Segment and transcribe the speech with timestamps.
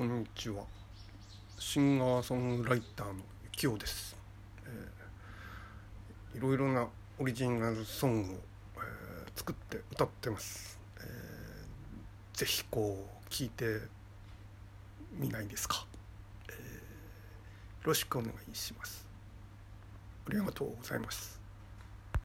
[0.00, 0.62] こんにちは。
[1.58, 4.16] シンガーソングライターのゆきおです、
[4.64, 6.88] えー、いろいろな
[7.18, 8.34] オリジナルソングを、
[8.76, 13.78] えー、作って歌ってます、えー、ぜひこう聴いて
[15.18, 15.86] みないですか、
[16.48, 16.60] えー、よ
[17.84, 19.06] ろしくお願いします。
[20.28, 21.39] ありがとうございます。